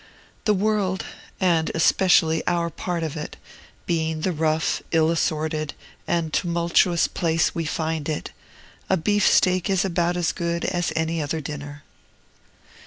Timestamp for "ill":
4.91-5.11